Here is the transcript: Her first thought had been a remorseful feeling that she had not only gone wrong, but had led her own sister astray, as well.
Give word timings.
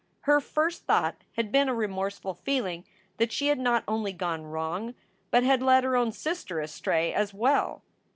Her 0.21 0.41
first 0.41 0.85
thought 0.87 1.17
had 1.33 1.51
been 1.51 1.69
a 1.69 1.75
remorseful 1.75 2.33
feeling 2.33 2.85
that 3.17 3.31
she 3.31 3.49
had 3.49 3.59
not 3.59 3.83
only 3.87 4.11
gone 4.13 4.45
wrong, 4.45 4.95
but 5.29 5.43
had 5.43 5.61
led 5.61 5.83
her 5.83 5.95
own 5.95 6.11
sister 6.11 6.59
astray, 6.59 7.13
as 7.13 7.35
well. 7.35 7.83